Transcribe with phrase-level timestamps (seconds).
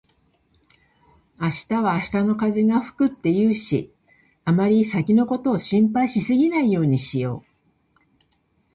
[1.39, 3.93] 「明日は明日の風が吹く」って言うし、
[4.45, 7.51] あまり先のことを心配しすぎないようにしよう。